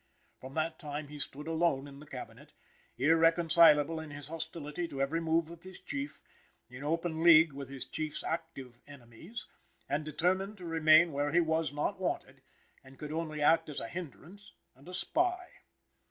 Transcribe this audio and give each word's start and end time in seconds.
From 0.39 0.55
that 0.55 0.79
time 0.79 1.09
he 1.09 1.19
stood 1.19 1.45
alone 1.47 1.87
in 1.87 1.99
the 1.99 2.07
Cabinet, 2.07 2.53
irreconcilable 2.97 3.99
in 3.99 4.09
his 4.09 4.29
hostility 4.29 4.87
to 4.87 4.99
every 4.99 5.21
move 5.21 5.51
of 5.51 5.61
his 5.61 5.79
Chief, 5.79 6.21
in 6.71 6.83
open 6.83 7.21
league 7.21 7.53
with 7.53 7.69
his 7.69 7.85
Chief's 7.85 8.23
active 8.23 8.79
enemies, 8.87 9.45
and 9.87 10.03
determined 10.03 10.57
to 10.57 10.65
remain 10.65 11.11
where 11.11 11.31
he 11.31 11.39
was 11.39 11.71
not 11.71 11.99
wanted 11.99 12.41
and 12.83 12.97
could 12.97 13.11
only 13.11 13.43
act 13.43 13.69
as 13.69 13.79
a 13.79 13.87
hindrance 13.89 14.53
and 14.75 14.89
a 14.89 14.93
spy. 14.95 15.47